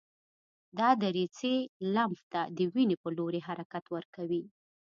دا 0.79 0.89
دریڅې 1.01 1.55
لمف 1.93 2.21
ته 2.31 2.41
د 2.57 2.59
وینې 2.73 2.95
په 3.03 3.09
لوري 3.17 3.41
حرکت 3.47 3.85
ورکوي. 3.95 4.43